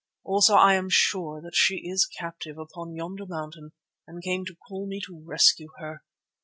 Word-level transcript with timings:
Also 0.23 0.55
I 0.55 0.73
am 0.73 0.89
sure 0.89 1.43
that 1.43 1.53
she 1.53 1.87
is 1.87 2.07
captive 2.07 2.57
upon 2.57 2.95
yonder 2.95 3.27
mountain 3.27 3.69
and 4.07 4.23
came 4.23 4.43
to 4.45 4.55
call 4.67 4.87
me 4.87 4.99
to 5.05 5.21
rescue 5.23 5.69
her. 5.77 6.03